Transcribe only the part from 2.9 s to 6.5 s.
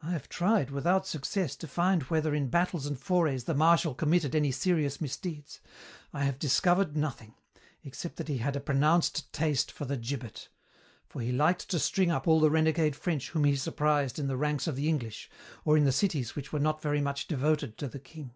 forays the Marshal committed any serious misdeeds. I have